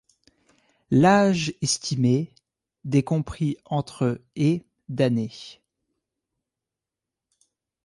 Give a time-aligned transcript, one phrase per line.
[0.89, 2.33] L'âge estimé
[2.85, 5.61] d' est compris entre et d'années.